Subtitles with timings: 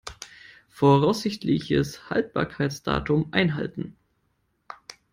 [0.71, 3.95] Voraussichtliches Haltbarkeitsdatum einhalten.